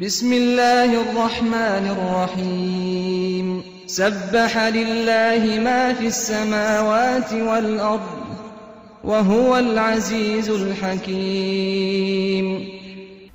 بسم 0.00 0.32
الله 0.32 1.00
الرحمن 1.00 1.84
الرحيم 1.90 3.64
سبح 3.86 4.58
لله 4.58 5.60
ما 5.60 5.94
في 5.94 6.06
السماوات 6.06 7.32
والأرض 7.32 8.00
وهو 9.04 9.56
العزيز 9.58 10.50
الحكيم 10.50 11.86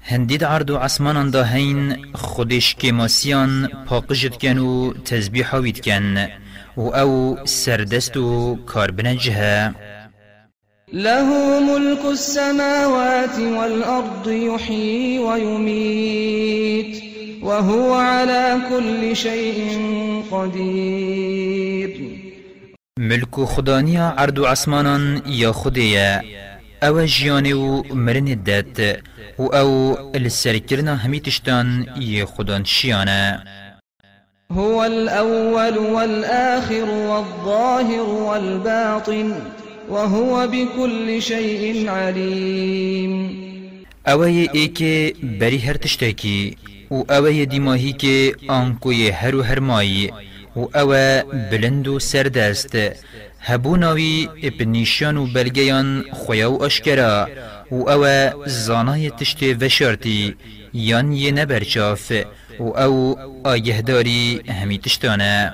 هندید 0.03 0.43
عرض 0.43 0.69
و 0.69 0.77
عصمان 0.77 1.31
دا 1.31 1.43
هین 1.43 1.97
خودش 2.15 2.75
که 2.75 2.91
ماسیان 2.91 3.69
پاقجت 3.85 4.37
کن 4.37 4.57
و 4.57 4.93
تزبیح 4.93 5.55
هاوید 5.55 5.79
کن 5.79 6.27
و 6.77 6.81
أو 6.81 7.37
سردست 7.45 8.17
و 8.17 8.55
کار 8.65 8.91
له 10.93 11.59
ملك 11.59 12.05
السماوات 12.05 13.39
والأرض 13.39 14.27
يحيي 14.27 15.19
ويميت 15.19 17.03
وهو 17.41 17.93
على 17.93 18.57
كل 18.69 19.15
شيء 19.15 19.81
قدير. 20.31 22.19
ملك 22.99 23.35
خدانيا 23.39 24.13
عرض 24.17 24.45
عصمانا 24.45 25.21
يا 25.27 25.51
خديا. 25.51 26.21
أو 26.83 27.05
جياني 27.05 27.53
و 27.53 27.83
مرن 27.83 28.27
الدات 28.27 28.77
و 29.37 29.47
أو 29.47 29.97
السركرنا 30.15 31.05
همي 31.05 31.19
تشتان 31.19 31.85
يا 31.97 32.25
خدان 32.25 32.65
شيانا. 32.65 33.43
هو 34.51 34.83
الأول 34.85 35.77
والآخر 35.77 36.89
والظاهر 36.89 38.09
والباطن. 38.09 39.33
وهو 39.89 40.47
بكل 40.47 41.21
شيء 41.21 41.89
عليم. 41.89 43.13
اوه 44.07 44.47
ایک 44.53 44.83
بری 45.23 45.57
هر 45.57 45.73
تشتاکی 45.73 46.57
و 46.91 47.03
اوه 47.09 47.45
دیماهی 47.45 47.93
که 47.93 48.35
آنکوی 48.47 49.09
هر 49.09 49.35
و 49.35 49.41
هر 49.43 49.59
مایی 49.59 50.11
و 50.55 50.59
اوه 50.59 51.23
بلند 51.51 51.87
و 51.87 51.99
سردست. 51.99 52.77
هبو 53.39 53.77
ناوی 53.77 54.29
اپنیشان 54.43 55.17
و 55.17 55.25
بلگیان 55.25 56.05
خویا 56.11 56.51
و 56.51 56.63
آشکرا 56.63 57.29
و 57.71 57.89
اوه 57.89 58.31
زانای 58.45 59.09
تشت 59.09 59.43
وشارتی 59.61 60.35
یان 60.73 61.11
یه 61.11 61.31
نبرچاف 61.31 62.11
و 62.59 62.63
أو 62.63 63.15
آگهداری 63.43 64.41
همی 64.61 64.77
تشتانه. 64.77 65.53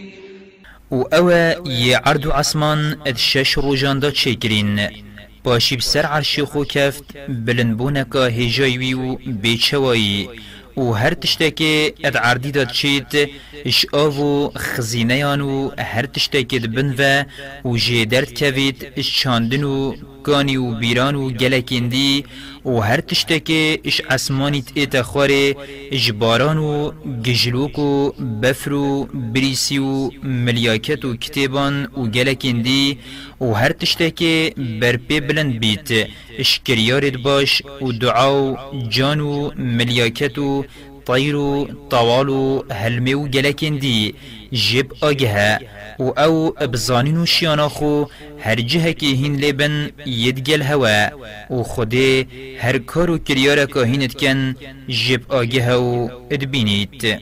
و 0.91 0.95
اوه 0.95 1.55
یه 1.65 1.97
عرض 1.97 2.25
و 2.25 2.31
عصمان 2.31 3.01
اد 3.05 3.17
شش 3.17 3.51
روژان 3.51 3.99
دا 3.99 4.11
چکرین 4.11 4.89
باشی 5.43 5.75
بسر 5.77 6.05
عرشی 6.05 6.43
خو 6.43 6.63
کفت 6.63 7.03
بلندبونکا 7.45 8.25
هجایوی 8.25 8.93
و 8.93 9.15
بیچوایی 9.15 10.29
و 10.77 10.91
هر 10.91 11.13
تشتکی 11.13 11.93
اد 12.03 12.17
عردی 12.17 12.51
داد 12.51 12.71
چید 12.71 13.29
إش 13.65 13.85
آو 13.93 14.15
و 14.17 14.49
خزینیان 14.57 15.41
و 15.41 15.71
هر 15.77 16.05
تشتکی 16.05 16.59
دبن 16.59 16.95
و 16.97 17.23
و 17.67 17.77
جیدرد 17.77 18.33
کوید 18.39 18.91
إش 18.97 19.19
چاندن 19.19 19.63
و 19.63 19.95
گانی 20.23 20.57
و 20.57 20.71
بیران 20.81 21.15
و 21.15 21.29
گلکندی 21.29 22.25
و 22.65 22.79
هر 22.79 23.01
تشتکی 23.01 23.79
اش 23.83 24.01
اسمانی 24.09 24.61
تیتا 24.61 25.03
خواره 25.03 25.55
اش 25.91 26.11
باران 26.11 26.57
و 26.57 26.91
گجلوک 27.25 27.79
و 27.79 28.11
بفر 28.43 28.73
و 28.73 29.05
بریسی 29.33 29.77
و 29.77 30.09
ملیاکت 30.23 31.05
و 31.05 31.15
کتیبان 31.15 31.83
و 31.83 32.01
گلکندی 32.05 32.99
و 33.41 33.53
هر 33.53 33.71
تشتکی 33.71 34.49
برپی 34.81 35.19
بلند 35.19 35.59
بیت 35.59 35.89
اش 36.39 36.59
کریارد 36.65 37.17
باش 37.23 37.61
و 37.81 37.91
دعا 37.91 38.31
و 38.43 38.57
جان 38.89 39.19
و 39.19 39.51
ملیاکت 39.57 40.37
و 40.37 40.65
طير 41.05 41.35
طوال 41.89 42.29
و 42.29 42.63
هلمي 42.71 43.13
و 43.13 43.27
گلکندی 43.27 44.13
جب 44.51 44.87
آگه. 45.01 45.59
و 46.01 46.13
أو 46.17 46.51
بزانین 46.51 47.17
و 47.17 47.25
شیاناخو 47.25 48.05
هر 48.39 48.55
جهه 48.55 48.93
که 48.93 49.05
هین 49.05 49.35
لبن 49.35 49.91
يدگل 50.05 50.61
هوا 50.61 51.09
و 51.49 51.63
خوده 51.63 52.27
هر 52.59 52.77
کار 52.77 53.11
و 53.11 53.17
کریار 53.17 53.65
که 53.65 53.79
هینت 53.79 54.13
کن 54.13 54.55
جب 54.87 55.31
آگه 55.31 55.75
و 55.75 56.09
ادبینیت 56.31 57.21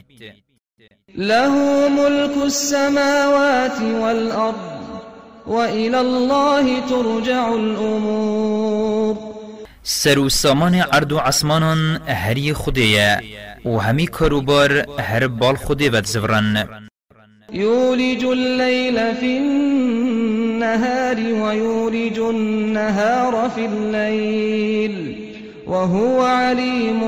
له 1.16 1.50
ملك 1.90 2.38
السماوات 2.38 3.82
والأرض 3.82 4.80
وإلى 5.48 5.98
الله 5.98 6.82
ترجع 6.90 7.46
الأمور. 7.46 9.18
سر 9.84 10.20
و 10.20 10.30
سامان 10.30 10.76
عرض 10.76 11.12
و 11.12 11.18
عصمانان 11.18 12.02
هری 12.08 12.54
خوده 12.54 13.20
و 13.66 13.78
همی 13.78 14.08
کاروبار 14.08 15.00
هر 15.00 15.28
بال 15.28 15.56
ود 15.70 16.06
زورن 16.06 16.89
يولج 17.54 18.24
الليل 18.24 19.16
في 19.16 19.38
النهار 19.38 21.18
ويولج 21.18 22.20
النهار 22.20 23.50
في 23.50 23.66
الليل 23.66 25.20
وهو 25.68 26.22
عليم 26.22 27.02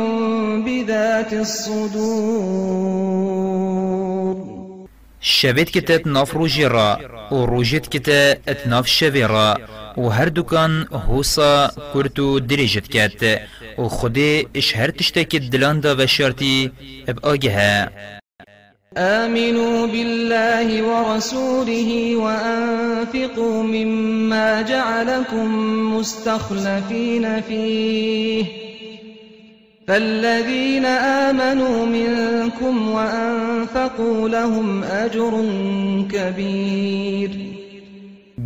بذات 0.66 1.34
الصدور. 1.34 3.02
شبت 5.22 5.69
كتت 5.69 6.07
ناف 6.07 6.34
روجي 6.34 6.66
را 6.66 7.00
و 7.31 7.46
روجت 7.46 7.88
كتا 7.88 8.31
اتناف 8.47 8.88
شوي 8.88 9.25
را 9.25 9.58
و 9.97 10.09
هر 10.09 10.28
دوکان 10.28 10.88
هوسا 10.91 11.72
کرتو 11.94 12.40
دریجت 12.40 12.88
کت 12.88 13.41
و 13.78 13.88
خودی 13.88 14.47
اش 14.56 14.78
هر 14.78 14.90
تشتکی 14.90 15.40
دلان 15.40 15.79
دا 15.79 15.91
اب 17.08 17.19
آگه 17.23 17.90
آمنوا 18.97 19.88
بالله 19.88 20.84
ورسوله 20.84 22.16
وأنفقوا 22.16 23.63
مما 23.63 24.62
جعلكم 24.62 25.47
مستخلفين 25.96 27.41
فيه. 27.41 28.46
فالذين 29.88 30.85
آمنوا 30.85 31.85
منكم 31.85 32.90
وأنفقوا 32.90 34.29
لهم 34.29 34.84
أجر 34.84 35.46
كبير. 36.12 37.29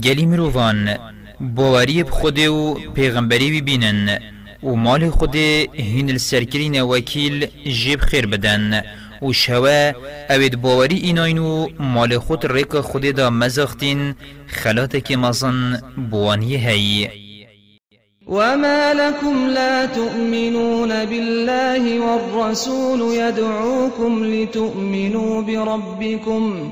گلی 0.03 0.25
مروان 0.25 0.97
باوری 1.39 2.03
بخوده 2.03 2.49
و 2.49 2.75
پیغمبری 2.95 3.61
ببینن 3.61 4.19
و 4.63 4.75
مال 4.75 5.09
خود 5.09 5.35
هین 5.35 6.09
السرکرین 6.09 6.81
وکیل 6.81 7.45
جیب 7.65 7.99
خیر 7.99 8.27
بدن. 8.27 8.81
و 9.25 9.33
شوا 9.33 9.91
اوید 10.29 10.61
باوری 10.61 10.95
ایناین 10.95 11.37
و 11.37 11.67
مال 11.79 12.17
خود 12.17 12.51
ریک 12.51 12.79
خود 12.79 13.01
دا 13.01 13.29
مزاختین 13.29 14.15
خلات 14.47 15.03
که 15.05 15.17
مزن 15.17 15.81
بوانی 16.11 16.55
هی 16.55 17.09
وما 18.27 18.93
لكم 18.93 19.47
لا 19.47 19.85
تؤمنون 19.85 21.05
بالله 21.05 21.99
والرسول 21.99 23.13
يدعوكم 23.13 24.23
لتؤمنوا 24.23 25.41
بربكم. 25.41 26.71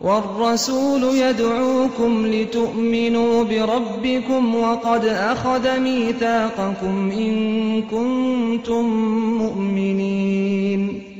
والرسول 0.00 1.02
يدعوكم 1.16 2.26
لتؤمنوا 2.26 3.44
بربكم 3.44 4.54
وقد 4.54 5.04
أخذ 5.04 5.78
ميثاقكم 5.78 7.10
إن 7.10 7.82
كنتم 7.82 8.84
مؤمنين. 9.38 11.11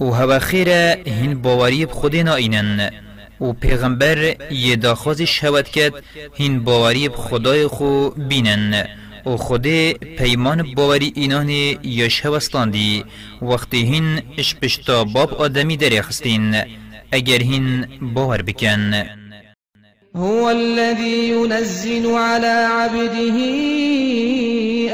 و 0.00 0.04
هوا 0.04 0.38
خیره 0.38 1.02
هین 1.06 1.42
باوری 1.42 1.86
بخود 1.86 2.16
ناینن. 2.16 2.90
و 3.40 3.52
پیغمبر 3.52 4.36
یه 4.52 4.76
داخوز 4.76 5.22
شهوت 5.22 5.68
کد 5.68 5.92
هین 6.34 6.64
باوری 6.64 7.08
بخدای 7.08 7.66
خو 7.66 8.10
بینن. 8.10 8.86
و 9.26 9.36
خود 9.36 9.66
پیمان 10.18 10.74
باوری 10.74 11.12
اینان 11.16 11.48
یش 11.48 12.26
هوستاندی 12.26 13.04
وقتی 13.42 13.82
هین 13.82 14.22
اش 14.38 14.54
پشتا 14.54 15.04
باب 15.04 15.34
آدمی 15.34 15.76
درخستین. 15.76 16.56
اگر 17.12 17.42
هین 17.42 17.86
باور 18.14 18.42
بکن. 18.42 19.19
هو 20.16 20.50
الذي 20.50 21.28
ينزل 21.28 22.14
على 22.14 22.46
عبده 22.46 23.36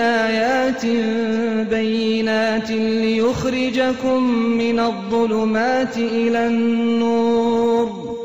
آيات 0.00 0.86
بينات 1.70 2.70
ليخرجكم 2.70 4.32
من 4.32 4.80
الظلمات 4.80 5.96
إلى 5.96 6.46
النور. 6.46 8.16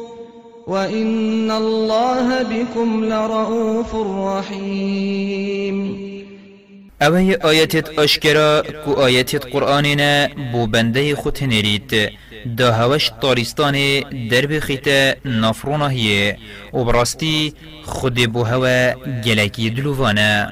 وإن 0.67 1.51
الله 1.51 2.43
بكم 2.43 3.05
لرؤوف 3.05 3.95
رحيم. 3.95 6.01
اوه 7.01 7.37
آیتت 7.43 7.99
اشکرا 7.99 8.61
کو 8.85 9.05
آیتت 9.05 9.53
قرآننا 9.53 10.29
بو 10.51 10.65
بنده 10.65 11.15
خود 11.15 11.37
دا 12.45 12.71
هوش 12.71 13.11
طارستان 13.21 13.75
در 14.31 14.45
بخیت 14.45 15.17
نفرونه 15.25 15.89
هیه 15.89 16.37
و 16.73 16.83
براستی 16.83 17.53
خود 17.85 18.31
بو 18.33 18.43
هوا 18.43 18.93
گلکی 19.25 19.69
دلووانا 19.69 20.51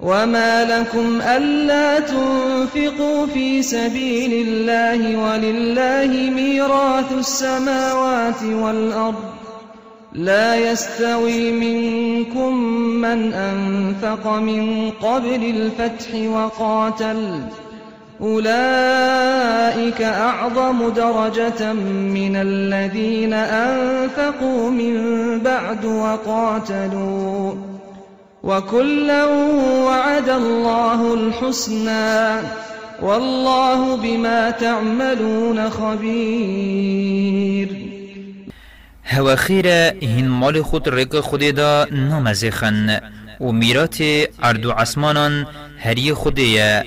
وما 0.00 0.64
لكم 0.64 1.20
ألا 1.20 2.00
تنفقوا 2.00 3.26
في 3.26 3.62
سبيل 3.62 4.48
الله 4.48 5.16
ولله 5.16 6.30
ميراث 6.30 7.12
السماوات 7.12 8.42
والأرض 8.42 9.24
لا 10.12 10.56
يستوي 10.56 11.50
منكم 11.52 12.54
من 13.00 13.32
أنفق 13.32 14.26
من 14.26 14.90
قبل 14.90 15.44
الفتح 15.44 16.14
وقاتل 16.14 17.40
أولئك 18.22 20.02
أعظم 20.02 20.88
درجة 20.88 21.72
من 21.72 22.36
الذين 22.36 23.32
أنفقوا 23.32 24.70
من 24.70 24.94
بعد 25.38 25.84
وقاتلوا. 25.84 27.54
وكلا 28.42 29.24
وعد 29.84 30.28
الله 30.28 31.14
الحسنى. 31.14 32.48
والله 33.02 33.96
بما 33.96 34.50
تعملون 34.50 35.70
خبير. 35.70 37.68
هوا 39.04 39.36
خیره 39.36 39.94
هین 40.02 40.28
مال 40.28 40.62
خود 40.62 40.88
رک 40.88 41.20
خود 41.20 41.40
دا 41.40 41.86
نامزخن 41.92 43.00
و 43.40 43.52
اردو 44.42 44.70
عسمانان 44.70 45.46
هری 45.78 46.14
خوده 46.14 46.84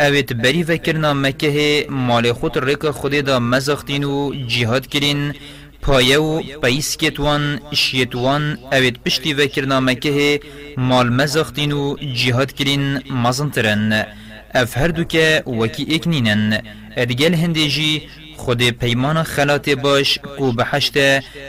اوید 0.00 0.42
بری 0.42 0.62
وکرنا 0.62 1.14
مکه 1.14 1.86
مال 1.90 2.32
خود 2.32 2.58
رک 2.58 2.90
خود 2.90 3.12
دا 3.20 3.38
مزختین 3.38 4.04
و 4.04 4.34
جهاد 4.46 4.86
کرین. 4.86 5.34
پایه 5.82 6.18
و 6.18 6.42
پیس 6.62 6.96
کتوان 6.96 7.60
شیتوان. 7.74 8.58
اوید 8.72 9.00
پشتی 9.06 9.34
وکرنا 9.34 9.80
مکه 9.80 10.40
مال 10.76 11.08
مزختین 11.08 11.72
و 11.72 11.96
جهاد 12.14 12.52
کرین 12.52 13.00
مزنترن. 13.10 14.06
اف 14.54 14.78
هر 14.78 14.88
دو 14.88 15.04
که 15.04 15.42
وکی 15.46 15.86
اکنینن 15.90 16.62
ادگل 16.96 17.34
هندیجی 17.34 18.02
خود 18.36 18.62
پیمان 18.62 19.22
خلات 19.22 19.70
باش 19.70 20.18
کو 20.38 20.52
بحشت 20.52 20.96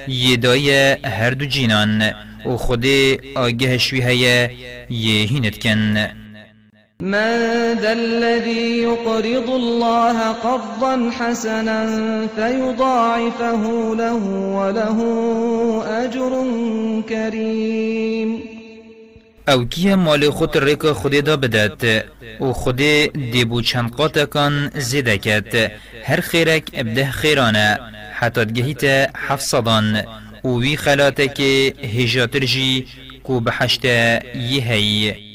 یدای 0.07 0.97
هر 1.05 1.29
دو 1.29 1.45
جینان. 1.45 2.11
و 2.45 2.57
خود 2.57 2.85
آگه 3.35 3.77
شوی 3.77 3.99
یه 4.89 5.25
هینت 5.25 5.59
کن. 5.59 6.24
من 6.99 7.73
ذا 7.81 7.91
الذي 7.91 8.77
يقرض 8.81 9.49
الله 9.49 10.31
قرضا 10.31 11.11
حسنا 11.11 12.27
فيضاعفه 12.35 13.63
له 13.95 14.23
وله 14.55 14.99
أجر 16.03 16.31
كريم. 17.09 18.39
أو 19.49 19.65
کیه 19.65 19.95
مال 19.95 20.31
خود 20.31 20.57
ریک 20.57 20.91
خودی 20.91 21.21
دا 21.21 21.35
بدد 21.35 22.05
و 22.39 22.53
خودی 22.53 23.07
دیبو 23.07 23.61
چند 23.61 23.91
قاتکان 23.91 24.71
زیده 24.75 25.17
کد 25.17 25.71
هر 26.03 26.21
خیرک 26.21 26.63
ابده 26.73 27.11
خیرانه 27.11 27.79
حتی 28.13 28.45
گهیت 28.45 28.83
حفصدان 29.27 30.03
و 30.43 30.59
وی 30.59 30.77
خلاته 30.77 31.27
که 31.27 31.73
هجاتر 31.83 32.39
جی 32.39 32.85
کو 33.23 33.39
بحشت 33.39 33.85
یهی 34.35 35.34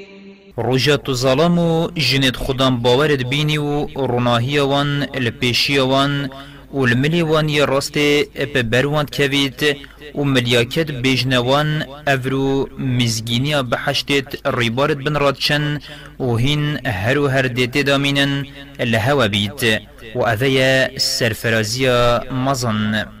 رجت 0.63 1.13
ظلم 1.13 1.59
و 1.59 1.87
جنت 1.95 2.35
خدام 2.35 2.81
باورد 2.81 3.29
بینی 3.29 3.57
و 3.57 3.87
رناهی 3.95 4.59
وان 4.59 5.07
الپیشی 5.13 5.77
وان 5.77 6.29
و 6.73 6.79
الملی 6.79 7.21
وان 7.21 7.49
ی 7.49 7.59
راست 7.59 7.97
اپ 8.35 8.61
بروان 8.61 9.05
کوید 9.05 9.77
و 10.15 10.23
ملیاکت 10.23 10.91
بیجنوان 10.91 11.83
افرو 12.07 12.69
مزگینیا 12.77 13.63
بحشتت 13.63 14.47
ریبارت 14.57 14.97
بن 14.97 15.15
رادشن 15.15 15.79
و 16.19 16.35
هین 16.35 16.87
هر 16.87 17.17
و 17.17 17.27
هر 17.27 17.41
دیتی 17.41 17.83
دامینن 17.83 18.45
الهوا 18.79 19.27
بید 19.27 19.81
و 20.15 20.19
اذیا 20.23 20.97
سرفرازیا 20.97 22.23
مزن. 22.45 23.20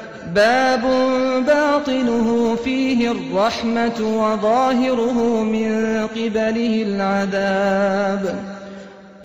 باب 0.35 0.81
باطنه 1.47 2.55
فيه 2.55 3.11
الرحمة 3.11 3.99
وظاهره 3.99 5.43
من 5.43 5.71
قبله 6.07 6.73
العذاب. 6.87 8.23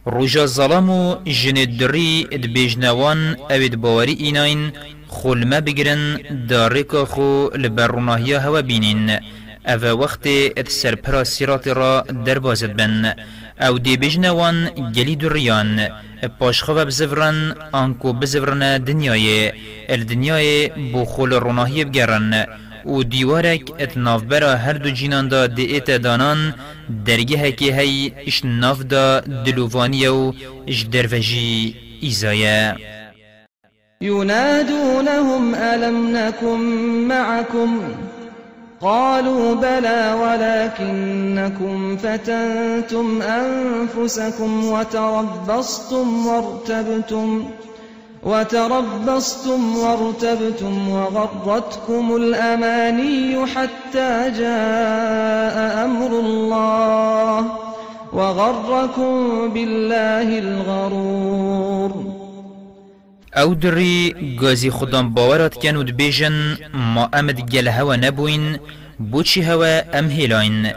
رجا 0.07 0.43
الظلام 0.43 1.19
جن 1.27 1.57
الدري 1.57 2.27
ادبيجنوان 2.33 3.37
اوید 3.51 3.77
باوری 3.77 4.13
ایناین 4.13 4.73
بگرن 5.61 6.19
دارک 6.49 7.05
خو 7.05 7.49
لبروناهیا 7.55 8.41
هوا 8.41 8.61
بینین. 8.61 9.11
أو 9.67 10.01
وقت 10.03 10.27
ات 10.27 10.69
سرپرا 10.69 11.25
سیرات 11.25 11.69
را 11.69 12.05
دربازد 12.27 12.77
بن. 12.77 13.13
أو 13.61 13.79
دی 13.79 13.97
بجنوان 13.97 14.69
گلی 14.97 15.17
پاشخو 16.39 16.75
بزفرن 16.75 17.55
آنکو 17.73 18.13
بزفرن 18.13 18.79
دنیای 18.79 19.53
الدنیای 19.89 20.69
بو 20.93 21.05
خول 21.05 21.33
روناهی 21.33 21.85
بگرن. 21.85 22.47
و 22.87 23.03
دیوارک 23.03 23.63
ات 23.79 23.97
نافبرا 23.97 24.57
هر 24.57 24.73
دو 24.73 24.91
جینان 24.91 25.29
دا 25.29 25.47
دی 25.47 25.65
ایت 25.65 25.91
دانان 25.91 26.55
درگه 27.07 27.39
هکی 27.39 27.71
هی 27.73 28.13
اش 28.27 28.45
ناف 28.45 28.79
دا 28.83 29.21
دلووانی 29.21 30.07
و 30.07 30.33
اش 30.67 30.83
دروجی 30.83 31.75
ایزایه. 32.01 32.77
ينادونهم 34.01 35.55
ألم 35.55 36.17
نكن 36.17 36.61
معكم 37.09 37.71
قالوا 38.81 39.55
بلى 39.55 40.15
ولكنكم 40.23 41.97
فتنتم 41.97 43.23
أنفسكم 43.23 44.67
وتربصتم 44.67 46.27
وارتبتم 46.27 47.45
وتربصتم 48.23 49.79
وارتبتم 49.79 50.89
وغرتكم 50.89 52.17
الأماني 52.17 53.47
حتى 53.47 54.31
جاء 54.39 55.85
أمر 55.85 56.07
الله 56.21 57.45
وغركم 58.13 59.49
بالله 59.49 60.39
الغرور 60.39 62.16
أو 63.37 63.55
دری 63.55 64.15
گازی 64.41 64.71
خودم 64.71 65.15
باورات 65.15 65.55
کن 65.55 65.85
بیجن 65.85 66.59
ما 66.75 67.09
امد 67.13 67.41
گل 67.53 67.69
هوا 67.69 67.97
نبوین 67.97 68.59
بوچی 68.99 69.43
هوا 69.43 69.83
ام 69.95 70.09
هیلاین 70.11 70.73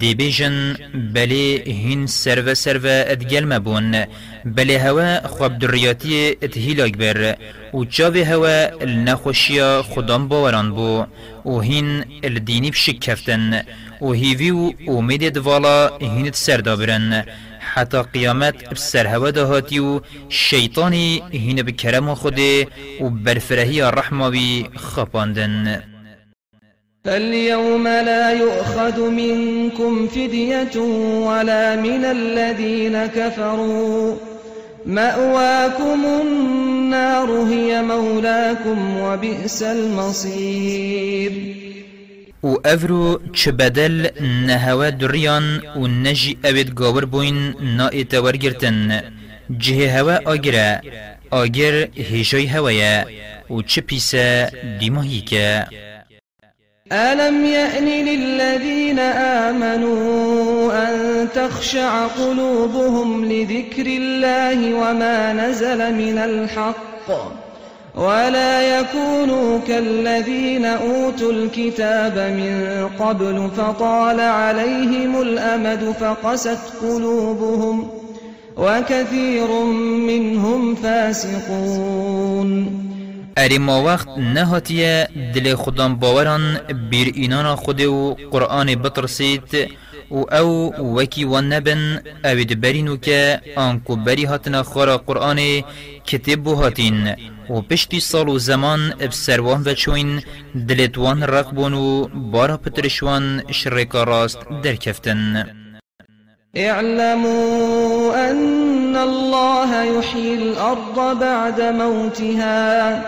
دی 0.00 0.14
بیجن 0.14 0.76
بلی 1.14 1.62
هین 1.66 2.06
سرو 2.06 2.54
سرو 2.54 2.80
ادگل 2.84 3.44
مبون 3.44 4.04
بلی 4.44 4.74
هوا 4.74 5.20
خواب 5.28 5.58
دریاتی 5.58 6.36
اتهیل 6.42 6.96
بر 6.96 7.36
و 7.74 7.84
جاوی 7.84 8.22
هوا 8.22 8.68
النخوشیا 8.80 9.82
خدام 9.82 10.28
باوران 10.28 10.70
بو 10.74 11.04
و 11.44 11.60
هین 11.60 12.04
الدینی 12.24 12.70
بشک 12.70 12.98
کفتن 13.00 13.62
و 14.00 14.12
هیوی 14.12 14.50
و 14.50 14.72
امید 14.88 15.28
دوالا 15.28 15.96
هینت 15.98 16.34
سردابرن 16.34 17.24
حتى 17.74 17.98
قيامت 17.98 18.72
بسر 18.72 19.08
هوا 19.08 19.30
دهاتي 19.30 19.80
و 19.80 20.00
شيطاني 20.28 21.22
هين 21.32 21.62
بكرم 21.62 22.14
خده 22.14 22.66
و 23.00 23.08
برفرهي 23.08 23.88
الرحمة 23.88 24.28
بي 24.28 24.70
خباندن 24.76 25.80
فاليوم 27.04 27.88
لا 27.88 28.32
يؤخذ 28.32 29.10
منكم 29.10 30.08
فدية 30.08 30.80
ولا 31.28 31.76
من 31.76 32.04
الذين 32.04 33.06
كفروا. 33.06 34.16
مأواكم 34.86 36.04
النار 36.22 37.30
هي 37.30 37.82
مولاكم 37.82 39.00
وبئس 39.00 39.62
المصير. 39.62 41.32
و 42.48 42.56
افرو 42.64 43.20
چه 43.32 43.52
بدل 43.52 44.08
نهوا 44.46 44.90
دریان 44.90 45.62
و 45.76 45.86
نجی 45.86 46.38
اوید 46.44 46.74
گاور 46.74 47.04
بوین 47.04 47.54
نا 47.76 47.88
ایتاور 47.88 48.36
گرتن 48.36 49.02
جه 49.58 49.90
هوا 49.90 50.18
آگره 50.24 50.80
آگر 51.30 51.74
هجای 52.12 52.46
هوایا 52.46 53.04
و 53.50 53.62
چه 53.62 53.80
پیسه 53.80 54.52
دیماهی 54.80 55.20
که 55.20 55.66
ألم 56.92 57.44
يأن 57.44 57.84
للذين 57.84 58.98
آمنوا 59.48 60.72
أن 60.72 61.28
تخشع 61.34 62.06
قلوبهم 62.06 63.24
لذكر 63.24 63.86
الله 63.86 64.74
وما 64.74 65.32
نزل 65.32 65.94
من 65.94 66.18
الحق 66.18 67.10
ولا 67.98 68.80
يكونوا 68.80 69.58
كالذين 69.68 70.64
أوتوا 70.64 71.32
الكتاب 71.32 72.18
من 72.18 72.88
قبل 72.98 73.50
فطال 73.56 74.20
عليهم 74.20 75.22
الأمد 75.22 75.94
فقست 76.00 76.58
قلوبهم 76.82 77.90
وكثير 78.56 79.64
منهم 80.08 80.74
فاسقون. 80.74 82.50
اری 83.38 83.58
ما 83.58 83.76
وقت 83.76 84.08
نهاتیه 84.18 85.08
دل 85.34 85.54
خودم 85.54 85.94
باوران 85.94 86.58
بیر 86.90 87.12
اینانا 87.14 87.56
خود 87.56 87.80
و 87.80 88.16
قرآن 88.30 88.74
بطرسید 88.74 89.68
و 90.10 90.24
أو 90.32 90.72
وکی 90.98 91.24
و 91.24 91.40
نبن 91.40 92.00
اوید 92.24 92.60
برینو 92.60 92.96
که 92.96 93.40
آنکو 93.56 93.96
هاتنا 94.28 94.62
خارا 94.62 94.96
قرآن 94.96 95.62
کتب 96.06 96.42
بو 96.42 96.54
هاتین 96.54 97.14
و 97.50 97.60
پشتی 97.60 98.00
سال 98.00 98.28
و 98.28 98.38
زمان 98.38 98.94
بسروان 99.00 99.62
و 99.66 99.74
چوین 99.74 100.22
دلتوان 100.68 101.22
رقبون 101.22 101.74
و 101.74 102.08
بارا 102.08 102.56
پترشوان 102.56 103.42
شرکا 103.50 104.02
راست 104.02 104.38
درکفتن. 104.62 105.46
اعلموا 106.54 108.30
أن 108.30 108.96
الله 108.96 109.84
يحيي 109.84 110.34
الأرض 110.34 111.18
بعد 111.20 111.60
موتها. 111.60 113.02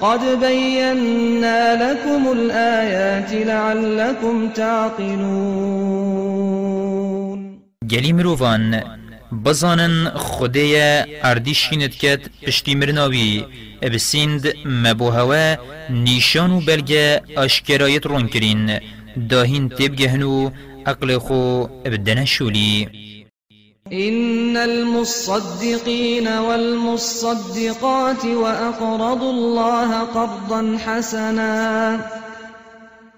قد 0.00 0.40
بينا 0.40 1.92
لكم 1.92 2.32
الآيات 2.32 3.32
لعلكم 3.32 4.48
تعقلون. 4.48 6.22
گلی 7.90 8.12
مروفان 8.12 9.01
بزانن 9.32 10.10
خدای 10.10 11.04
اردیشینت 11.22 11.90
کت 11.90 12.20
پشتی 12.42 12.74
مرناوی. 12.74 13.44
ابسیند 13.82 14.52
مبوهوا 14.66 15.56
نیشان 15.90 16.50
و 16.50 16.60
بلگه 16.60 17.22
آشکرایت 17.36 18.06
رون 18.06 18.28
کرین. 18.28 18.80
داهین 19.28 19.68
تیب 19.68 19.94
گهنو 19.94 20.50
عقل 20.86 21.18
خو 21.18 21.66
ابدنا 21.84 22.24
شولی. 22.24 22.88
إن 23.92 24.56
المصدقين 24.56 26.28
والمصدقات 26.28 28.24
وأقرضوا 28.24 29.32
الله 29.32 29.90
قرضا 30.04 30.78
حسنا. 30.86 32.00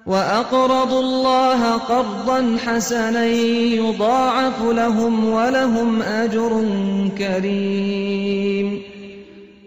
وأقرضوا 0.07 1.01
الله 1.01 1.79
قرضا 1.79 2.57
حسنا 2.67 3.27
يضاعف 3.27 4.63
لهم 4.63 5.25
ولهم 5.25 6.03
أجر 6.03 6.53
كريم. 7.19 8.81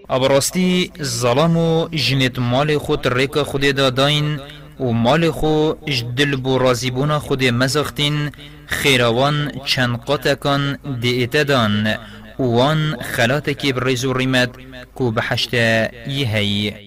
ابراستی 0.09 0.91
ظلام 1.01 1.57
و 1.57 1.87
جنت 1.87 2.39
مال 2.39 2.77
خود 2.77 3.07
ریکا 3.07 3.43
خود 3.43 3.75
داداین 3.75 4.39
و 4.79 4.91
مال 4.91 5.31
خو 5.31 5.73
اجدل 5.87 6.35
بو 6.35 6.57
رازیبونا 6.57 7.19
خود 7.19 7.43
مزاختین 7.43 8.31
خیروان 8.65 9.51
چند 9.65 9.99
قطکان 10.07 10.77
دیتدان 11.01 11.95
وان 12.39 12.95
خلاتکی 13.01 13.73
برزو 13.73 14.13
ریمت 14.13 14.49
کو 14.95 15.11
بحشت 15.11 15.53
یهی. 15.53 16.86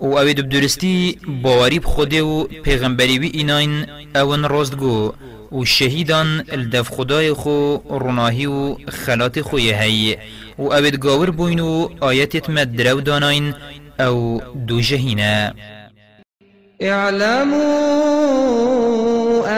و 0.00 0.04
اوید 0.04 0.48
بدرستی 0.48 1.18
باوری 1.42 1.78
بخوده 1.78 2.22
و 2.22 2.44
پیغمبری 2.44 3.18
وی 3.18 3.28
ایناین 3.28 3.86
اون 4.14 4.44
راست 4.44 4.76
گو 4.76 5.12
و 5.52 5.64
شهیدان 5.64 6.44
الدف 6.48 6.88
خدای 6.88 7.32
خو 7.32 7.76
رناهی 7.90 8.46
و 8.46 8.76
خلات 8.88 9.40
خوی 9.40 9.72
هی. 9.72 10.16
و 10.58 10.62
اوید 10.62 10.98
گاور 10.98 11.30
بوین 11.30 11.60
و 11.60 11.88
آیتت 12.00 12.50
مد 12.50 12.76
درو 12.76 13.00
داناین 13.00 13.54
أو 14.00 14.40
دو 14.68 14.80
جهینه. 14.80 15.54
اعلموا 16.80 17.56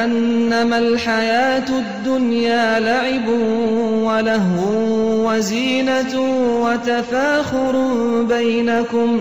أنما 0.04 0.78
الحياة 0.78 1.68
الدنيا 1.68 2.80
لعب 2.80 3.28
ولهو 4.02 5.30
وزينة 5.30 6.20
وتفاخر 6.64 7.74
بينكم 8.22 9.20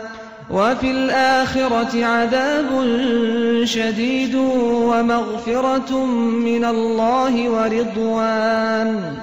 وفي 0.51 0.91
الآخرة 0.91 2.05
عذاب 2.05 2.69
شديد 3.63 4.35
ومغفرة 4.35 6.05
من 6.45 6.65
الله 6.65 7.49
ورضوان. 7.49 9.15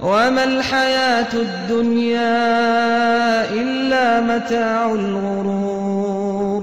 وما 0.00 0.44
الحياة 0.44 1.32
الدنيا 1.34 2.32
إلا 3.52 4.20
متاع 4.20 4.92
الغرور. 4.92 6.62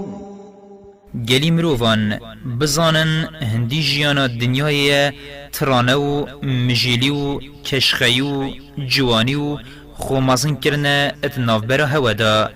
گلی 1.29 1.51
مروفان 1.51 2.19
بزانن 2.60 3.27
هندی 3.41 3.81
جیانا 3.81 4.27
دنیای 4.27 5.12
ترانه 5.51 5.95
و 5.95 6.25
مجیلی 6.43 7.10
و 7.10 7.39
کشخی 7.65 8.22
و 8.22 8.50
جوانی 8.88 9.36
و 9.36 9.57
خومازن 10.05 10.55
کرنه 10.63 10.98
ات 11.24 11.36
نافبرا 11.48 11.86
هوا 11.93 12.13
دا 12.13 12.50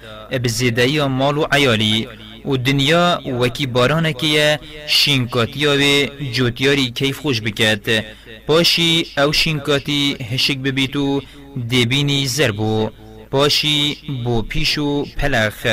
بزیدهی 0.44 0.98
مال 1.20 1.38
و 1.38 1.44
عیالی. 1.52 2.08
و 2.48 2.58
دنیا 2.58 3.22
وکی 3.40 3.66
بارانه 3.66 4.14
که 4.14 4.60
شینکاتیا 4.88 5.74
و 5.82 5.84
جوتیاری 6.34 6.92
کیف 6.92 7.20
خوش 7.20 7.42
بکد 7.42 8.04
پاشی 8.48 9.08
او 9.18 9.34
شینکاتی 9.34 10.18
هشک 10.32 10.58
ببیتو 10.58 11.22
دبینی 11.72 12.28
زربو 12.28 12.90
باشی 13.32 13.98
بو 14.24 14.42
پیشو 14.42 15.06
پلخ 15.18 15.66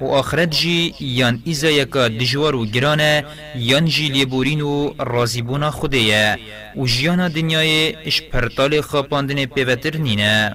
و 0.00 0.04
آخرت 0.04 0.50
جی 0.50 0.94
یان 1.00 1.42
ایزا 1.44 1.70
یکا 1.70 2.08
دجوار 2.08 2.54
و 2.54 2.66
گرانه 2.66 3.24
یان 3.56 3.84
جی 3.84 4.08
لیبورین 4.08 4.60
و 4.60 4.94
رازیبونا 4.98 5.70
خوده 5.70 6.36
و 6.76 6.86
جیانا 6.86 7.28
دنیای 7.28 7.96
اش 8.04 8.22
پرتال 8.22 8.80
خاپاندن 8.80 9.44
پیوتر 9.44 9.96
نینه 9.96 10.54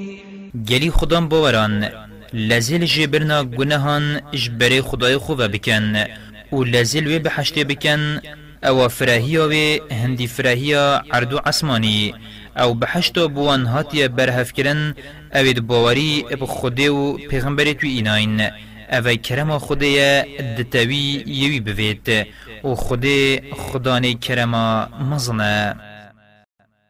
گلی 0.55 0.91
خودم 0.91 1.27
باوران. 1.27 1.89
لزل 2.33 2.85
جبرنا 2.85 3.43
گناهان 3.43 4.21
جبره 4.31 4.81
خدای 4.81 5.17
خوبه 5.17 5.47
بکن. 5.47 5.95
و 6.51 6.63
لزل 6.63 7.07
وی 7.07 7.19
بحشته 7.19 7.63
بکن. 7.63 8.21
أو 8.63 8.87
فرهیا 8.87 9.49
و 9.49 9.53
هندی 9.93 10.27
فرهیا 10.27 11.03
عردو 11.11 11.37
عصمانی 11.37 12.13
أو 12.57 12.73
بحشتا 12.73 13.27
بوان 13.27 13.65
هاتیا 13.65 14.07
برهف 14.07 14.53
کرن 14.53 14.95
اوید 15.33 15.59
باوری 15.67 16.25
اب 16.31 16.45
خوده 16.45 16.89
و 16.91 17.17
پیغمبری 17.17 17.73
توی 17.73 17.89
ایناین. 17.89 18.41
أو 18.89 19.15
کرم 19.15 19.57
خوده 19.57 20.25
دتوی 20.57 21.23
یوی 21.27 21.59
بوید. 21.59 22.27
و 22.63 22.75
خوده 22.75 23.41
خدانه 23.53 24.13
کرم 24.13 24.55
مزنه. 25.11 25.75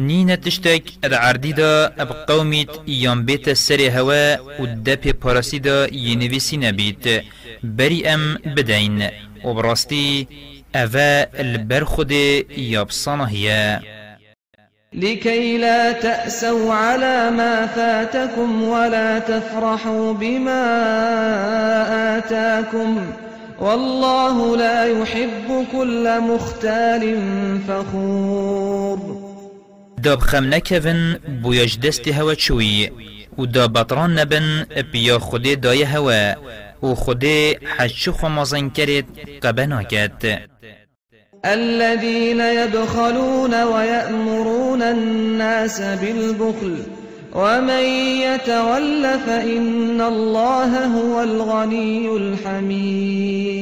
نينا 0.00 0.34
تشتك 0.34 0.82
اد 1.04 1.12
عردي 1.12 1.52
دا 1.52 1.86
اب 1.86 2.12
قوميت 2.28 2.70
يام 2.88 3.24
بيت 3.24 3.48
السري 3.48 3.90
هوا 3.90 4.38
ودب 4.60 5.10
پارسي 5.24 5.58
دا 5.58 5.88
ينويسي 5.92 6.56
نبيت 6.56 7.24
بري 7.62 8.06
ام 8.14 8.38
بدين 8.46 9.08
وبراستي 9.44 10.26
أفا 10.74 11.40
البر 11.40 11.84
خود 11.84 12.12
يابصانه 12.12 13.24
هي 13.24 13.80
لكي 14.92 15.58
لا 15.58 15.92
تأسوا 15.92 16.74
على 16.74 17.30
ما 17.30 17.66
فاتكم 17.66 18.62
ولا 18.62 19.18
تفرحوا 19.18 20.12
بما 20.12 20.64
آتاكم 22.18 23.12
والله 23.60 24.56
لا 24.56 24.84
يحب 24.84 25.66
كل 25.72 26.20
مختال 26.20 27.18
فخور 27.68 29.27
داب 29.98 30.20
خم 30.20 30.44
نكفن 30.44 31.18
بوياج 31.42 31.78
دست 31.78 32.08
هوا 32.08 32.34
چوي 32.34 32.90
و 33.38 33.44
دا 33.44 33.66
بطران 33.66 34.14
نبن 34.14 34.66
بيا 34.92 35.18
خود 35.18 35.60
داي 35.60 35.84
هوا 35.84 36.34
و 36.82 36.94
خود 36.94 37.24
حج 37.64 38.10
خمازن 38.10 38.70
کرد 38.70 39.04
قبنا 39.42 39.82
كت 39.82 40.38
الذين 41.44 42.40
يبخلون 42.40 43.62
ويأمرون 43.62 44.82
الناس 44.82 45.80
بالبخل 45.80 46.76
ومن 47.34 47.82
يتول 48.22 49.18
فإن 49.26 50.00
الله 50.00 50.86
هو 50.86 51.22
الغني 51.22 52.16
الحميد. 52.16 53.58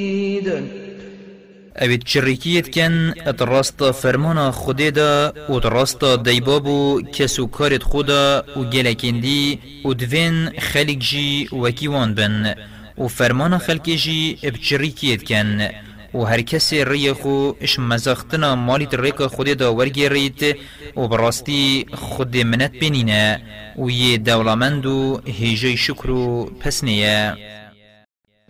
اوید 1.81 2.05
چریکیت 2.05 2.75
کن 2.75 3.15
اتراستا 3.27 3.93
فرمانا 3.93 4.51
خودی 4.53 4.91
دا 4.91 5.33
و 5.49 5.53
اتراستا 5.53 6.17
دیبابو 6.17 7.03
کسو 7.13 7.47
کارت 7.47 7.83
خودا 7.83 8.45
و 8.57 8.65
گلکندی 8.65 9.59
و 9.85 9.93
دوین 9.93 10.51
خلق 10.59 10.99
جی 10.99 11.49
وکیوان 11.53 12.15
بن 12.15 12.55
و 12.99 13.09
فرمانا 13.09 13.59
خلقی 13.59 13.97
جی 13.97 14.39
ابچریکیت 14.43 15.23
کن 15.23 15.69
و 16.15 16.25
هر 16.25 16.41
کسی 16.41 16.85
ری 16.85 17.13
خو 17.13 17.53
اش 17.61 17.79
مزاختنا 17.79 18.55
مالیت 18.55 18.95
ریکا 18.95 19.29
خودی 19.29 19.55
دا 19.55 19.75
ورگی 19.75 20.09
ریت 20.09 20.57
و 20.97 21.09
براستی 21.09 21.87
خود 21.95 22.37
منت 22.37 22.71
بینینه 22.71 23.43
و 23.79 23.91
یه 23.91 24.19
دولامند 24.19 24.87
و 24.87 25.21
هیجای 25.27 25.77
شکر 25.77 26.11
و 26.11 26.45
پسنیه 26.61 27.37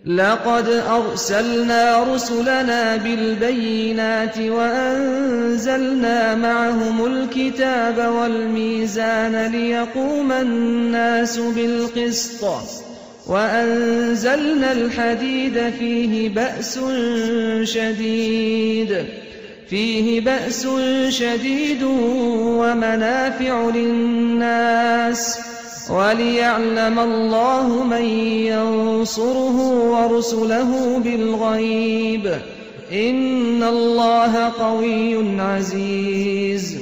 لقد 0.07 0.69
أرسلنا 0.69 2.14
رسلنا 2.14 2.97
بالبينات 2.97 4.38
وأنزلنا 4.38 6.35
معهم 6.35 7.05
الكتاب 7.07 8.12
والميزان 8.12 9.47
ليقوم 9.53 10.33
الناس 10.33 11.38
بالقسط 11.38 12.45
وأنزلنا 13.27 14.73
الحديد 14.73 15.73
فيه 15.79 16.29
بأس 16.29 16.79
شديد 17.62 19.05
فيه 19.71 20.21
بأس 20.21 20.69
شديد 21.09 21.83
ومنافع 21.83 23.71
للناس 23.75 25.38
وليعلم 25.90 26.99
الله 26.99 27.85
من 27.85 28.05
ينصره 28.53 29.57
ورسله 29.92 30.99
بالغيب. 30.99 32.27
إن 32.92 33.62
الله 33.62 34.49
قوي 34.49 35.40
عزيز. 35.40 36.77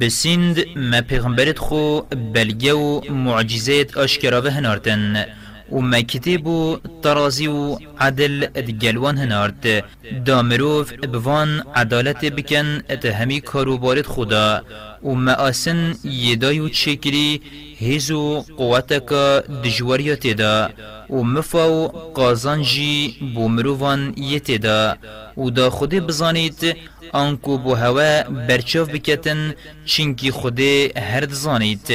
بسند 0.00 0.64
ما 0.76 1.00
پیغمبرت 1.00 1.58
خو 1.58 2.00
بلگه 2.34 2.72
و 2.72 3.00
معجزات 3.10 3.96
آشکرا 3.96 4.40
و 4.40 4.46
هنارتن. 4.46 5.26
و 5.72 5.80
ما 5.80 6.00
کتاب 6.00 6.46
و 6.46 7.78
عدل 7.98 8.46
ادگلوان 8.54 9.18
هنارد 9.18 9.84
دا 10.26 10.42
مروف 10.42 10.92
بوان 11.12 11.62
عدالت 11.74 12.24
بکن 12.24 12.82
ات 12.90 13.06
همی 13.06 13.40
کاروبارت 13.40 14.06
خدا. 14.06 14.62
و 15.04 15.14
ما 15.14 15.32
آسن 15.32 15.94
یدای 16.04 16.58
و 16.58 16.68
چکری 16.68 17.40
هیزو 17.76 18.44
قوتکا 18.56 19.40
دجواریات 19.40 20.26
دا 20.26 20.70
و 21.10 21.22
مفاو 21.22 21.88
قازان 22.14 22.62
جی 22.62 23.16
بو 23.34 23.48
مروفان 23.48 24.14
یت 24.16 24.50
دا 24.50 24.96
و 25.36 25.50
دا 25.50 25.70
خود 25.70 25.94
بزانید 25.94 26.76
آنکو 27.12 27.58
بو 27.58 27.74
هوا 27.74 28.22
برچاف 28.48 28.88
بکتن 28.88 29.54
چینکی 29.84 30.30
خوده 30.30 30.92
هرد 30.96 31.32
زانید 31.32 31.88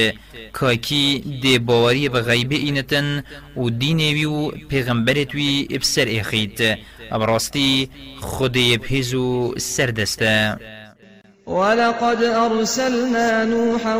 کاکی 0.53 1.23
دی 1.41 1.59
باوری 1.59 2.09
به 2.09 2.21
غیب 2.21 2.51
اینتن 2.51 3.23
و 3.57 3.69
دینوی 3.69 4.25
و 4.25 4.51
پیغمبرت 4.51 5.35
وی 5.35 5.67
ابسر 5.71 6.07
اخید 6.09 6.59
ابراستی 7.11 7.89
خود 8.21 8.57
پیزو 8.77 9.53
سردسته. 9.57 10.57
ولقد 11.47 12.23
أرسلنا 12.23 13.43
نوحا 13.43 13.95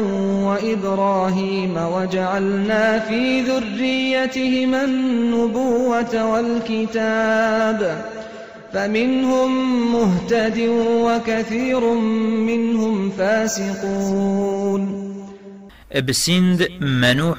وإبراهيم 0.47 1.77
وجعلنا 1.77 2.99
في 2.99 3.41
ذريتهما 3.41 4.83
النبوة 4.83 6.31
والكتاب. 6.31 8.05
فمنهم 8.75 9.51
مهتد 9.93 10.57
وكثير 11.07 11.79
منهم 12.49 13.09
فاسقون. 13.09 14.83
بسند 16.07 16.67
منوح 16.81 17.37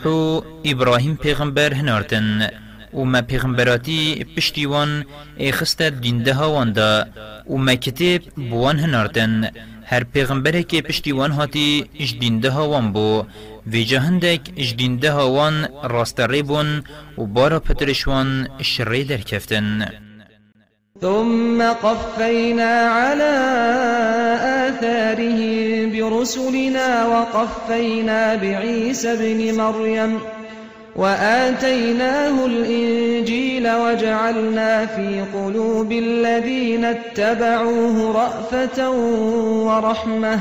إبراهيم 0.66 1.16
پیغمبر 1.16 1.74
هنارتن 1.74 2.48
و 2.92 3.04
ما 3.04 3.20
پیغمبراتی 3.20 4.24
پشتیوان 4.36 5.04
اخستد 5.40 6.00
دینده 6.00 6.36
واندا 6.36 7.06
و 7.46 7.56
ما 7.56 7.74
کتاب 7.74 8.20
بوان 8.50 8.78
هنارتن. 8.78 9.50
هر 9.84 10.04
پیغمبره 10.04 10.62
که 10.62 10.82
پشتیوان 10.82 11.30
هاتی 11.30 11.84
اجدینده 12.00 12.50
وان 12.50 12.92
بو 12.92 13.24
و 13.72 13.76
جهندک 13.90 14.40
اجدینده 14.56 15.12
وان 15.12 15.68
راست 15.82 16.20
ریبون 16.20 16.82
و 17.18 17.26
بارا 17.26 17.60
پترشوان 17.60 18.48
شری 18.62 19.04
در 19.04 19.16
کفتن. 19.16 20.05
ثم 21.00 21.62
قفينا 21.62 22.80
على 22.88 23.32
آثارهم 24.68 25.92
برسلنا 25.92 27.06
وقفينا 27.06 28.34
بعيسى 28.34 29.16
بن 29.16 29.56
مريم 29.58 30.18
وآتيناه 30.96 32.46
الإنجيل 32.46 33.70
وجعلنا 33.74 34.86
في 34.86 35.24
قلوب 35.34 35.92
الذين 35.92 36.84
اتبعوه 36.84 38.12
رأفة 38.12 38.90
ورحمة 39.66 40.40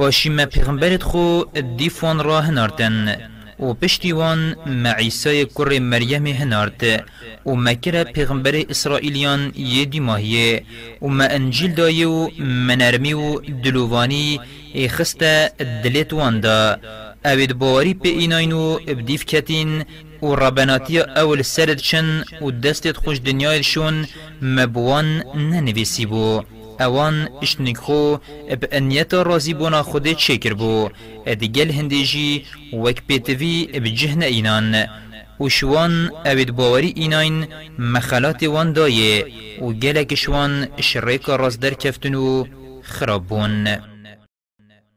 باشی 0.00 0.28
ما 0.28 0.46
پیغمبرت 0.46 1.02
خو 1.02 1.42
دیفان 1.76 2.18
را 2.24 2.40
هنارتن. 2.40 3.16
و 3.60 3.74
پشتیوان 3.74 4.40
ما 4.82 4.92
عیسی 5.00 5.44
کر 5.44 5.78
مریم 5.78 6.26
هنارت. 6.26 6.82
و 7.46 7.50
ما 7.64 7.74
کرا 7.74 8.04
پیغمبر 8.04 8.54
اسرائیلیان 8.70 9.52
یه 9.56 9.84
دیماهیه. 9.84 10.62
و 11.02 11.06
ما 11.08 11.24
انجیل 11.24 11.72
دایه 11.74 12.08
و 12.08 12.28
منرمی 12.68 13.12
و 13.12 13.40
دلووانی 13.40 14.40
خسته 14.88 15.50
دلت 15.84 16.12
واندا. 16.12 16.76
اوید 17.24 17.52
باوری 17.58 17.94
پی 17.94 18.08
ایناینو 18.08 18.78
ابدیف 18.92 19.24
کتین 19.24 19.84
و 20.22 20.26
ربناتی 20.42 20.98
اول 21.00 21.42
سرد 21.42 21.78
چن 21.78 22.24
و 22.42 22.50
دستت 22.50 22.96
خوش 22.96 23.20
دنیای 23.26 23.62
شون 23.62 24.06
مبوان 24.42 25.22
ننویسی 25.34 26.06
بو. 26.06 26.42
اوان 26.80 27.28
اشتنک 27.42 27.76
خو 27.76 28.16
اب 28.48 28.64
انیتا 28.72 29.22
رازی 29.22 29.54
بونا 29.54 29.82
خود 29.82 30.12
چکر 30.12 30.54
بو 30.54 30.88
ادگل 31.26 31.70
هندیجی 31.70 32.44
وک 32.72 33.02
پیتوی 33.06 33.68
اب 33.74 33.84
جهن 33.84 34.22
اینان 34.22 34.74
و 35.40 35.48
شوان 35.48 36.10
اوید 36.26 36.50
باوری 36.50 36.92
ایناین 36.96 37.46
مخلات 37.78 38.42
وان 38.42 38.72
دایه 38.72 39.26
و 39.62 39.72
گلک 39.72 40.14
شوان 40.14 40.68
شریک 40.80 41.22
راز 41.22 41.60
در 41.60 41.74
کفتنو 41.74 42.44
خرابون 42.82 43.68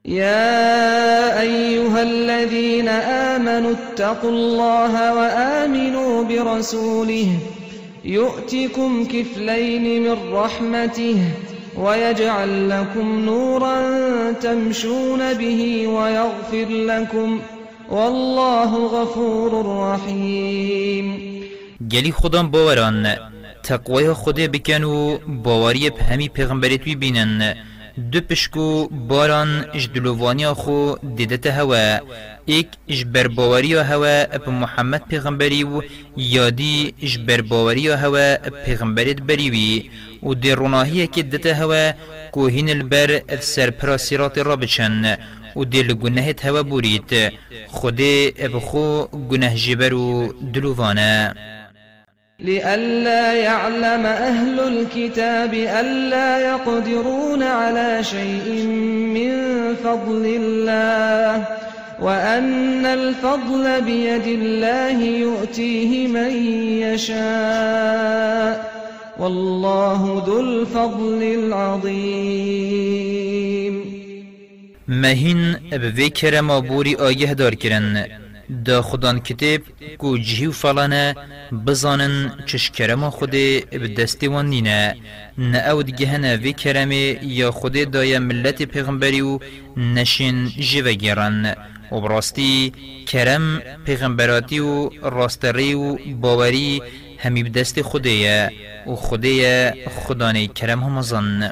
يا 0.05 1.41
أيها 1.41 2.01
الذين 2.01 2.87
آمنوا 3.33 3.71
اتقوا 3.71 4.29
الله 4.29 5.13
وآمنوا 5.13 6.23
برسوله. 6.23 7.27
يؤتكم 8.05 9.05
كفلين 9.05 10.03
من 10.03 10.33
رحمته 10.33 11.17
ويجعل 11.77 12.69
لكم 12.69 13.25
نورا 13.25 13.75
تمشون 14.31 15.33
به 15.33 15.87
ويغفر 15.87 16.67
لكم 16.69 17.39
والله 17.89 18.71
غفور 18.87 19.51
رحيم. 19.65 21.17
گلی 21.91 22.11
خودم 22.11 22.49
باوران 22.49 23.15
تقوی 23.63 24.13
خود 24.13 24.39
بکن 24.39 24.83
و 24.83 25.17
باوری 25.27 25.91
همی 26.09 26.29
پیغمبریت 26.29 26.83
بینن. 26.89 27.55
دو 28.11 28.21
پشکو 28.21 28.87
باران 28.87 29.65
اش 29.73 29.89
دلووانیا 29.95 30.53
خو 30.53 30.95
دیدت 31.17 31.47
هوا. 31.47 31.99
ایک 32.45 32.67
اش 32.89 33.05
برباوری 33.05 33.73
هوا 33.73 34.25
اپ 34.31 34.49
محمد 34.49 35.01
پیغمبری 35.09 35.63
و 35.63 35.81
یادی 36.17 36.93
اش 37.03 37.17
برباوری 37.17 37.87
هوا 37.87 38.37
اپ 38.47 38.65
پیغمبریت 38.65 39.21
بریوی. 39.21 39.89
و 40.25 40.33
دی 40.33 40.51
روناهی 40.51 41.07
که 41.07 41.23
دت 41.23 41.45
هوا 41.45 41.91
کوهین 42.31 42.69
البر 42.69 43.21
سر 43.39 43.69
پراسیرات 43.69 44.37
را 44.37 44.55
بچن 44.55 45.17
و 45.55 45.63
دی 45.65 45.83
لگنهت 45.83 46.45
هوا 46.45 46.63
بورید 46.63 47.11
خود 47.67 48.01
اب 48.39 48.59
خو 48.59 49.03
گنه 49.29 49.55
جبر 49.55 49.93
و 49.93 50.33
دلووانه 50.53 51.33
لئلا 52.39 53.33
يعلم 53.33 54.05
أهل 54.05 54.59
الكتاب 54.59 55.53
ألا 55.53 56.39
يقدرون 56.39 57.43
على 57.43 58.03
شيء 58.03 58.65
من 59.15 59.31
فضل 59.75 60.25
الله 60.25 61.47
وأن 62.01 62.85
الفضل 62.85 63.81
بيد 63.81 64.27
الله 64.27 65.01
يؤتيه 65.01 66.07
من 66.07 66.31
يشاء. 66.83 68.72
والله 69.19 70.25
ذو 70.25 70.39
الفضل 70.39 71.21
العظيم. 71.53 72.83
مهین 74.87 75.55
به 75.95 76.09
کرما 76.09 76.61
بوری 76.61 76.95
آگه 76.95 77.33
دار 77.33 77.55
کرن. 77.55 78.07
دا 78.65 78.81
خدان 78.81 79.19
کتاب 79.19 79.61
کو 79.97 80.17
جهی 80.17 80.47
و 80.47 80.51
فلانه 80.51 81.15
بزانن 81.67 82.31
چش 82.45 82.71
کرما 82.71 83.09
خود 83.09 83.31
بدستی 83.71 84.27
وان 84.27 84.45
نینه. 84.49 84.95
نه 85.37 85.57
أو 85.57 85.83
دیگه 85.83 86.07
هنه 86.07 86.35
وی 86.35 86.53
کرمه 86.53 87.19
یا 87.23 87.51
خود 87.51 87.91
دای 87.91 88.19
ملت 88.19 88.63
پیغمبری 88.63 89.21
و 89.21 89.39
نشین 89.77 90.47
جوه 90.59 90.93
گیرن 90.93 91.55
و 91.91 92.01
براستی 92.01 92.73
کرم 93.07 93.61
پیغمبراتی 93.85 94.59
و 94.59 94.89
راستری 95.01 95.73
و 95.73 95.97
باوری 96.21 96.81
همی 97.17 97.43
بدست 97.43 97.81
خوده 97.81 98.51
و 98.87 98.95
خدای 98.95 99.71
خدانه 99.89 100.47
کرم 100.47 100.83
هم 100.83 100.89
همزن 100.89 101.51